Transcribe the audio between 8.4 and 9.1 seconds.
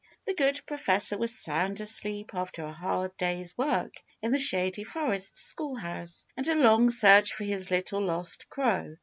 crow.